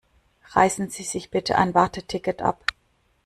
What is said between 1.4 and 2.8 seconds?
ein Warteticket ab.